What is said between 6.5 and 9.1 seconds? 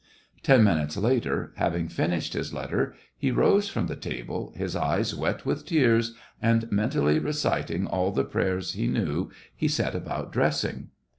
mentally reciting all the prayers he